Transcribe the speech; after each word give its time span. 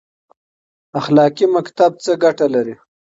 اخلاقي 0.99 1.45
مکتب 1.55 1.91
څه 2.03 2.11
ګټه 2.23 2.45
لري؟ 2.53 2.75